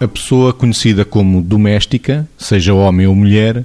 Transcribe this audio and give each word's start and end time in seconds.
a 0.00 0.08
pessoa 0.08 0.52
conhecida 0.52 1.04
como 1.04 1.42
doméstica, 1.42 2.28
seja 2.36 2.74
homem 2.74 3.06
ou 3.06 3.14
mulher, 3.14 3.64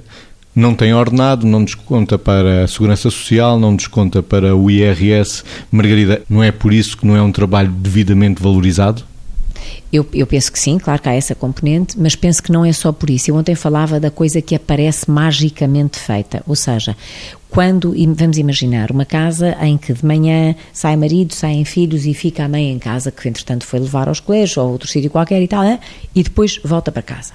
não 0.54 0.74
tem 0.74 0.92
ordenado, 0.92 1.46
não 1.46 1.64
desconta 1.64 2.18
para 2.18 2.64
a 2.64 2.68
Segurança 2.68 3.10
Social, 3.10 3.58
não 3.58 3.74
desconta 3.74 4.22
para 4.22 4.54
o 4.54 4.70
IRS. 4.70 5.42
Margarida, 5.70 6.22
não 6.28 6.42
é 6.42 6.52
por 6.52 6.72
isso 6.72 6.96
que 6.96 7.06
não 7.06 7.16
é 7.16 7.22
um 7.22 7.32
trabalho 7.32 7.70
devidamente 7.70 8.42
valorizado? 8.42 9.02
Eu, 9.92 10.06
eu, 10.14 10.26
penso 10.26 10.50
que 10.50 10.58
sim, 10.58 10.78
claro 10.78 11.02
que 11.02 11.08
há 11.08 11.12
essa 11.12 11.34
componente, 11.34 11.98
mas 12.00 12.16
penso 12.16 12.42
que 12.42 12.50
não 12.50 12.64
é 12.64 12.72
só 12.72 12.90
por 12.92 13.10
isso. 13.10 13.30
Eu 13.30 13.36
ontem 13.36 13.54
falava 13.54 14.00
da 14.00 14.10
coisa 14.10 14.40
que 14.40 14.54
aparece 14.54 15.10
magicamente 15.10 15.98
feita, 15.98 16.42
ou 16.46 16.56
seja, 16.56 16.96
quando, 17.50 17.94
vamos 18.14 18.38
imaginar, 18.38 18.90
uma 18.90 19.04
casa 19.04 19.54
em 19.60 19.76
que 19.76 19.92
de 19.92 20.06
manhã 20.06 20.54
sai 20.72 20.96
marido, 20.96 21.34
saem 21.34 21.66
filhos 21.66 22.06
e 22.06 22.14
fica 22.14 22.44
a 22.44 22.48
mãe 22.48 22.72
em 22.72 22.78
casa, 22.78 23.10
que 23.10 23.28
entretanto 23.28 23.66
foi 23.66 23.80
levar 23.80 24.08
aos 24.08 24.20
colégios 24.20 24.56
ou 24.56 24.72
outro 24.72 24.88
sítio 24.88 25.10
qualquer 25.10 25.42
e 25.42 25.46
tal, 25.46 25.62
e 26.14 26.22
depois 26.22 26.58
volta 26.64 26.90
para 26.90 27.02
casa 27.02 27.34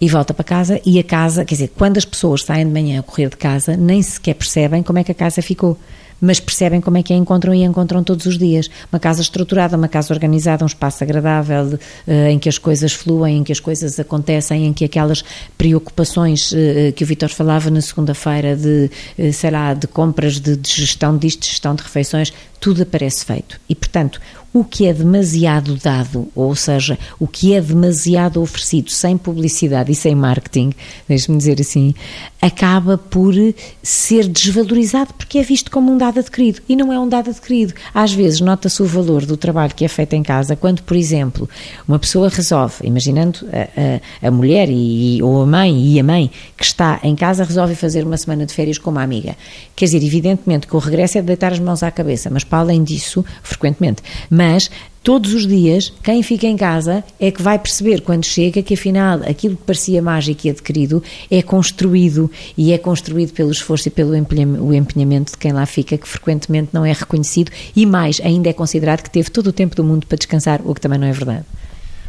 e 0.00 0.08
volta 0.08 0.34
para 0.34 0.44
casa 0.44 0.80
e 0.84 0.98
a 0.98 1.04
casa, 1.04 1.44
quer 1.44 1.54
dizer, 1.54 1.72
quando 1.76 1.96
as 1.96 2.04
pessoas 2.04 2.44
saem 2.44 2.66
de 2.66 2.72
manhã 2.72 3.00
a 3.00 3.02
correr 3.02 3.30
de 3.30 3.36
casa, 3.36 3.76
nem 3.76 4.02
sequer 4.02 4.34
percebem 4.34 4.82
como 4.82 4.98
é 4.98 5.04
que 5.04 5.12
a 5.12 5.14
casa 5.14 5.40
ficou 5.40 5.78
mas 6.20 6.40
percebem 6.40 6.80
como 6.80 6.96
é 6.98 7.02
que 7.02 7.12
a 7.12 7.16
encontram 7.16 7.54
e 7.54 7.62
a 7.62 7.66
encontram 7.66 8.02
todos 8.02 8.26
os 8.26 8.38
dias. 8.38 8.70
Uma 8.92 8.98
casa 8.98 9.20
estruturada, 9.20 9.76
uma 9.76 9.88
casa 9.88 10.12
organizada, 10.12 10.64
um 10.64 10.66
espaço 10.66 11.04
agradável, 11.04 11.78
eh, 12.06 12.30
em 12.30 12.38
que 12.38 12.48
as 12.48 12.58
coisas 12.58 12.92
fluem, 12.92 13.38
em 13.38 13.44
que 13.44 13.52
as 13.52 13.60
coisas 13.60 13.98
acontecem, 13.98 14.66
em 14.66 14.72
que 14.72 14.84
aquelas 14.84 15.22
preocupações 15.56 16.52
eh, 16.54 16.92
que 16.92 17.04
o 17.04 17.06
Vitor 17.06 17.28
falava 17.28 17.70
na 17.70 17.80
segunda-feira 17.80 18.56
de, 18.56 18.90
eh, 19.18 19.32
sei 19.32 19.50
lá, 19.50 19.74
de 19.74 19.86
compras, 19.86 20.40
de, 20.40 20.56
de 20.56 20.70
gestão 20.70 21.16
disto, 21.16 21.40
de 21.40 21.48
gestão 21.48 21.74
de 21.74 21.82
refeições, 21.82 22.32
tudo 22.58 22.82
aparece 22.82 23.24
feito. 23.24 23.60
E, 23.68 23.74
portanto, 23.74 24.20
o 24.52 24.64
que 24.64 24.86
é 24.86 24.92
demasiado 24.94 25.76
dado, 25.76 26.28
ou 26.34 26.56
seja, 26.56 26.98
o 27.20 27.26
que 27.26 27.52
é 27.52 27.60
demasiado 27.60 28.40
oferecido 28.40 28.90
sem 28.90 29.18
publicidade 29.18 29.85
e 29.90 29.94
sem 29.94 30.14
marketing, 30.14 30.72
deixe-me 31.08 31.38
dizer 31.38 31.60
assim, 31.60 31.94
acaba 32.40 32.96
por 32.96 33.34
ser 33.82 34.28
desvalorizado 34.28 35.14
porque 35.14 35.38
é 35.38 35.42
visto 35.42 35.70
como 35.70 35.92
um 35.92 35.98
dado 35.98 36.20
adquirido 36.20 36.60
e 36.68 36.76
não 36.76 36.92
é 36.92 36.98
um 36.98 37.08
dado 37.08 37.30
adquirido. 37.30 37.74
Às 37.94 38.12
vezes 38.12 38.40
nota-se 38.40 38.82
o 38.82 38.86
valor 38.86 39.24
do 39.24 39.36
trabalho 39.36 39.74
que 39.74 39.84
é 39.84 39.88
feito 39.88 40.14
em 40.14 40.22
casa 40.22 40.56
quando, 40.56 40.82
por 40.82 40.96
exemplo, 40.96 41.48
uma 41.86 41.98
pessoa 41.98 42.28
resolve, 42.28 42.74
imaginando 42.84 43.40
a, 43.52 44.26
a, 44.26 44.28
a 44.28 44.30
mulher 44.30 44.68
e, 44.70 45.22
ou 45.22 45.42
a 45.42 45.46
mãe 45.46 45.92
e 45.92 46.00
a 46.00 46.04
mãe 46.04 46.30
que 46.56 46.64
está 46.64 47.00
em 47.02 47.14
casa 47.14 47.44
resolve 47.44 47.74
fazer 47.74 48.04
uma 48.04 48.16
semana 48.16 48.46
de 48.46 48.52
férias 48.52 48.78
com 48.78 48.90
uma 48.90 49.02
amiga. 49.02 49.36
Quer 49.74 49.86
dizer, 49.86 50.02
evidentemente 50.02 50.66
que 50.66 50.76
o 50.76 50.78
regresso 50.78 51.18
é 51.18 51.20
de 51.20 51.26
deitar 51.26 51.52
as 51.52 51.58
mãos 51.58 51.82
à 51.82 51.90
cabeça, 51.90 52.30
mas 52.30 52.44
para 52.44 52.58
além 52.58 52.82
disso, 52.82 53.24
frequentemente, 53.42 54.02
mas 54.30 54.70
todos 55.06 55.32
os 55.34 55.46
dias, 55.46 55.92
quem 56.02 56.20
fica 56.20 56.48
em 56.48 56.56
casa 56.56 57.04
é 57.20 57.30
que 57.30 57.40
vai 57.40 57.60
perceber 57.60 58.00
quando 58.00 58.24
chega 58.24 58.60
que 58.60 58.74
afinal 58.74 59.20
aquilo 59.22 59.54
que 59.54 59.62
parecia 59.62 60.02
mágico 60.02 60.48
e 60.48 60.50
adquirido 60.50 61.00
é 61.30 61.40
construído 61.42 62.28
e 62.58 62.72
é 62.72 62.78
construído 62.78 63.32
pelo 63.32 63.52
esforço 63.52 63.86
e 63.86 63.90
pelo 63.92 64.16
empenhamento 64.16 65.30
de 65.30 65.38
quem 65.38 65.52
lá 65.52 65.64
fica, 65.64 65.96
que 65.96 66.08
frequentemente 66.08 66.70
não 66.72 66.84
é 66.84 66.90
reconhecido 66.90 67.52
e 67.76 67.86
mais, 67.86 68.20
ainda 68.20 68.50
é 68.50 68.52
considerado 68.52 69.04
que 69.04 69.10
teve 69.10 69.30
todo 69.30 69.46
o 69.46 69.52
tempo 69.52 69.76
do 69.76 69.84
mundo 69.84 70.08
para 70.08 70.18
descansar, 70.18 70.60
o 70.64 70.74
que 70.74 70.80
também 70.80 70.98
não 70.98 71.06
é 71.06 71.12
verdade. 71.12 71.44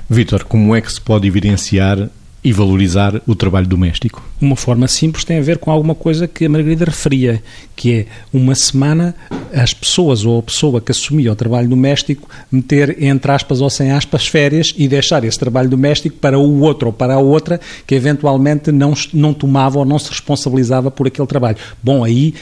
Vítor, 0.10 0.44
como 0.46 0.76
é 0.76 0.82
que 0.82 0.92
se 0.92 1.00
pode 1.00 1.28
evidenciar 1.28 2.10
e 2.44 2.52
valorizar 2.52 3.22
o 3.28 3.36
trabalho 3.36 3.68
doméstico? 3.68 4.24
Uma 4.42 4.56
forma 4.56 4.88
simples 4.88 5.24
tem 5.24 5.38
a 5.38 5.42
ver 5.42 5.60
com 5.60 5.70
alguma 5.70 5.94
coisa 5.94 6.28
que 6.28 6.46
a 6.46 6.50
Margarida 6.50 6.86
referia, 6.86 7.44
que 7.76 7.94
é 7.94 8.06
uma 8.34 8.56
semana 8.56 9.14
as 9.54 9.74
pessoas 9.74 10.26
ou 10.26 10.40
a 10.40 10.44
pessoa 10.44 10.82
que 10.82 10.92
assumia 10.92 11.32
o 11.32 11.36
trabalho 11.36 11.68
doméstico 11.68 12.30
meter, 12.52 13.02
entre 13.04 13.32
aspas 13.32 13.62
ou 13.62 13.70
sem 13.70 13.92
aspas, 13.92 14.28
férias 14.28 14.74
e 14.78 14.88
deixar 14.88 15.24
esse 15.24 15.38
trabalho 15.38 15.70
doméstico 15.70 16.18
para 16.18 16.38
o 16.38 16.62
outro 16.62 16.88
ou 16.88 16.94
para 16.94 17.16
a 17.16 17.20
outra 17.20 17.60
que 17.86 17.96
eventualmente 17.96 18.72
não, 18.72 18.94
não 19.14 19.34
tomava 19.34 19.80
ou 19.80 19.86
não 19.86 20.00
se 20.00 20.10
responsabilizava 20.10 20.92
por 20.92 21.08
aquele 21.08 21.28
trabalho. 21.28 21.58
Bom, 21.82 22.04
aí, 22.04 22.34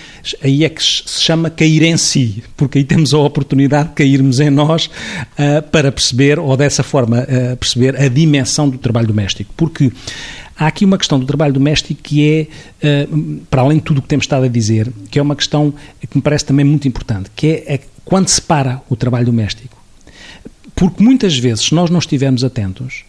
aí 0.44 0.63
é 0.63 0.69
que 0.69 0.84
se 0.84 1.22
chama 1.22 1.50
cair 1.50 1.84
em 1.84 1.97
si, 1.97 2.44
porque 2.56 2.80
aí 2.80 2.84
temos 2.84 3.13
a 3.13 3.18
oportunidade 3.19 3.90
de 3.90 3.96
cairmos 3.96 4.40
em 4.40 4.50
nós 4.50 4.85
uh, 4.85 5.62
para 5.72 5.91
perceber, 5.91 6.40
ou 6.40 6.56
dessa 6.56 6.84
forma 6.84 7.24
uh, 7.24 7.57
perceber 7.57 8.00
a 8.00 8.07
dimensão 8.07 8.69
do 8.69 8.78
trabalho 8.78 9.07
doméstico. 9.07 9.53
Porque 9.56 9.91
Há 10.58 10.68
aqui 10.68 10.86
uma 10.86 10.98
questão 10.98 11.20
do 11.20 11.26
trabalho 11.26 11.54
doméstico 11.54 12.02
que 12.02 12.50
é, 12.82 13.08
uh, 13.08 13.42
para 13.50 13.62
além 13.62 13.78
de 13.78 13.84
tudo 13.84 13.98
o 14.00 14.02
que 14.02 14.08
temos 14.08 14.24
estado 14.24 14.46
a 14.46 14.48
dizer, 14.48 14.92
que 15.12 15.20
é 15.20 15.22
uma 15.22 15.36
questão 15.36 15.74
que 16.10 16.16
me 16.16 16.22
parece 16.22 16.46
também 16.46 16.66
muito 16.66 16.88
importante, 16.88 17.30
que 17.36 17.64
é, 17.68 17.80
quando 18.06 18.30
se 18.30 18.42
para 18.42 18.82
o 18.90 18.96
trabalho 18.96 19.26
doméstico. 19.26 19.76
Porque 20.74 21.04
muitas 21.04 21.38
vezes, 21.38 21.66
se 21.66 21.76
nós 21.76 21.90
não 21.90 22.00
estivermos 22.00 22.44
atentos, 22.44 23.04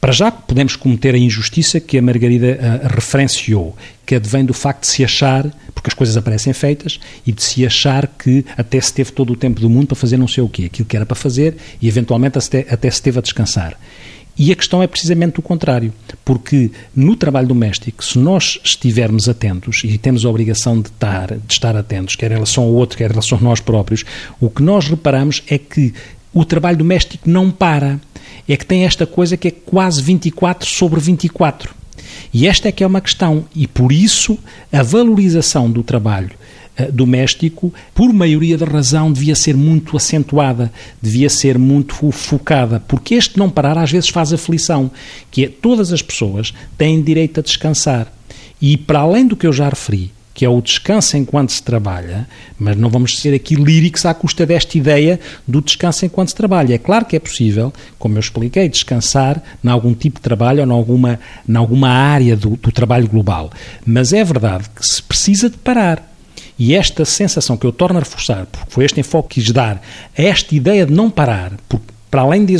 para 0.00 0.12
já 0.12 0.32
podemos 0.32 0.76
cometer 0.76 1.14
a 1.14 1.18
injustiça 1.18 1.78
que 1.78 1.98
a 1.98 2.02
Margarida 2.02 2.58
uh, 2.58 2.94
referenciou, 2.94 3.76
que 4.06 4.14
advém 4.14 4.44
do 4.44 4.54
facto 4.54 4.80
de 4.80 4.86
se 4.86 5.04
achar, 5.04 5.44
porque 5.74 5.90
as 5.90 5.94
coisas 5.94 6.16
aparecem 6.16 6.52
feitas, 6.52 6.98
e 7.26 7.30
de 7.30 7.42
se 7.42 7.66
achar 7.66 8.06
que 8.06 8.44
até 8.56 8.80
se 8.80 8.94
teve 8.94 9.12
todo 9.12 9.32
o 9.32 9.36
tempo 9.36 9.60
do 9.60 9.68
mundo 9.68 9.88
para 9.88 9.96
fazer 9.96 10.16
não 10.16 10.26
sei 10.26 10.42
o 10.42 10.48
quê, 10.48 10.64
aquilo 10.64 10.88
que 10.88 10.96
era 10.96 11.04
para 11.04 11.14
fazer, 11.14 11.56
e 11.82 11.86
eventualmente 11.86 12.38
até, 12.38 12.66
até 12.70 12.90
se 12.90 13.02
teve 13.02 13.18
a 13.18 13.22
descansar. 13.22 13.78
E 14.38 14.50
a 14.50 14.56
questão 14.56 14.82
é 14.82 14.86
precisamente 14.86 15.38
o 15.38 15.42
contrário, 15.42 15.92
porque 16.24 16.70
no 16.96 17.14
trabalho 17.14 17.48
doméstico, 17.48 18.04
se 18.04 18.18
nós 18.18 18.58
estivermos 18.64 19.28
atentos 19.28 19.82
e 19.84 19.98
temos 19.98 20.24
a 20.24 20.30
obrigação 20.30 20.80
de 20.80 20.88
estar, 20.88 21.36
de 21.36 21.52
estar 21.52 21.76
atentos, 21.76 22.16
quer 22.16 22.30
em 22.30 22.34
relação 22.34 22.64
ao 22.64 22.70
outro, 22.70 22.96
quer 22.96 23.06
em 23.06 23.12
relação 23.12 23.38
a 23.38 23.40
nós 23.42 23.60
próprios, 23.60 24.04
o 24.40 24.48
que 24.48 24.62
nós 24.62 24.88
reparamos 24.88 25.42
é 25.48 25.58
que 25.58 25.92
o 26.32 26.44
trabalho 26.44 26.78
doméstico 26.78 27.28
não 27.28 27.50
para. 27.50 28.00
É 28.48 28.56
que 28.56 28.66
tem 28.66 28.84
esta 28.84 29.06
coisa 29.06 29.36
que 29.36 29.48
é 29.48 29.50
quase 29.50 30.02
24 30.02 30.68
sobre 30.68 30.98
24. 31.00 31.74
E 32.32 32.46
esta 32.46 32.68
é 32.68 32.72
que 32.72 32.82
é 32.82 32.86
uma 32.86 33.00
questão, 33.00 33.44
e 33.54 33.66
por 33.66 33.92
isso 33.92 34.38
a 34.72 34.82
valorização 34.82 35.70
do 35.70 35.82
trabalho 35.82 36.30
eh, 36.76 36.90
doméstico, 36.90 37.72
por 37.94 38.12
maioria 38.12 38.56
da 38.56 38.66
razão, 38.66 39.12
devia 39.12 39.34
ser 39.34 39.56
muito 39.56 39.96
acentuada, 39.96 40.72
devia 41.00 41.28
ser 41.28 41.58
muito 41.58 41.94
focada, 42.12 42.80
porque 42.86 43.14
este 43.14 43.38
não 43.38 43.50
parar 43.50 43.78
às 43.78 43.90
vezes 43.90 44.08
faz 44.08 44.32
aflição, 44.32 44.90
que 45.30 45.44
é 45.44 45.48
todas 45.48 45.92
as 45.92 46.02
pessoas 46.02 46.54
têm 46.78 47.02
direito 47.02 47.40
a 47.40 47.42
descansar. 47.42 48.12
E 48.60 48.76
para 48.76 49.00
além 49.00 49.26
do 49.26 49.36
que 49.36 49.46
eu 49.46 49.52
já 49.52 49.68
referi, 49.68 50.12
que 50.40 50.44
é 50.44 50.48
o 50.48 50.62
descanso 50.62 51.16
enquanto 51.16 51.50
se 51.50 51.62
trabalha, 51.62 52.26
mas 52.58 52.76
não 52.76 52.88
vamos 52.88 53.18
ser 53.18 53.34
aqui 53.34 53.54
líricos 53.54 54.06
à 54.06 54.14
custa 54.14 54.46
desta 54.46 54.78
ideia 54.78 55.20
do 55.46 55.60
descanso 55.60 56.06
enquanto 56.06 56.28
se 56.28 56.34
trabalha. 56.34 56.74
É 56.74 56.78
claro 56.78 57.04
que 57.04 57.16
é 57.16 57.18
possível, 57.18 57.72
como 57.98 58.16
eu 58.16 58.20
expliquei, 58.20 58.68
descansar 58.68 59.42
em 59.62 59.68
algum 59.68 59.92
tipo 59.92 60.16
de 60.16 60.22
trabalho 60.22 60.60
ou 60.62 60.66
em 60.66 60.72
alguma, 60.72 61.20
em 61.48 61.56
alguma 61.56 61.90
área 61.90 62.36
do, 62.36 62.50
do 62.50 62.72
trabalho 62.72 63.06
global. 63.06 63.50
Mas 63.84 64.12
é 64.12 64.24
verdade 64.24 64.64
que 64.74 64.86
se 64.86 65.02
precisa 65.02 65.50
de 65.50 65.58
parar. 65.58 66.09
E 66.60 66.74
esta 66.74 67.06
sensação 67.06 67.56
que 67.56 67.66
eu 67.66 67.72
torno 67.72 67.96
a 67.96 68.02
reforçar, 68.02 68.44
porque 68.44 68.70
foi 68.70 68.84
este 68.84 69.00
enfoque 69.00 69.30
que 69.30 69.40
quis 69.40 69.50
dar, 69.50 69.80
a 70.16 70.22
esta 70.22 70.54
ideia 70.54 70.84
de 70.84 70.92
não 70.92 71.08
parar, 71.08 71.52
porque 71.66 71.86
para 72.10 72.20
além 72.20 72.44
de 72.44 72.54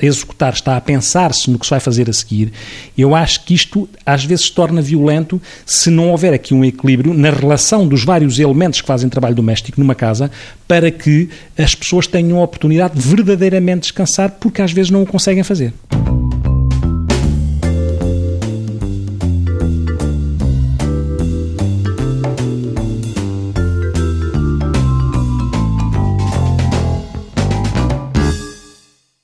executar, 0.00 0.52
está 0.52 0.76
a 0.76 0.80
pensar-se 0.80 1.50
no 1.50 1.58
que 1.58 1.66
se 1.66 1.70
vai 1.70 1.80
fazer 1.80 2.08
a 2.08 2.12
seguir, 2.12 2.52
eu 2.96 3.12
acho 3.14 3.44
que 3.44 3.54
isto 3.54 3.88
às 4.06 4.24
vezes 4.24 4.44
se 4.44 4.52
torna 4.52 4.80
violento 4.80 5.40
se 5.66 5.90
não 5.90 6.10
houver 6.10 6.34
aqui 6.34 6.54
um 6.54 6.64
equilíbrio 6.64 7.12
na 7.12 7.30
relação 7.30 7.88
dos 7.88 8.04
vários 8.04 8.38
elementos 8.38 8.80
que 8.80 8.86
fazem 8.86 9.08
trabalho 9.08 9.34
doméstico 9.34 9.80
numa 9.80 9.94
casa 9.94 10.30
para 10.68 10.90
que 10.90 11.28
as 11.58 11.74
pessoas 11.74 12.06
tenham 12.06 12.38
a 12.38 12.44
oportunidade 12.44 12.94
de 12.94 13.00
verdadeiramente 13.00 13.80
descansar 13.80 14.36
porque 14.38 14.62
às 14.62 14.70
vezes 14.70 14.90
não 14.90 15.02
o 15.02 15.06
conseguem 15.06 15.42
fazer. 15.42 15.72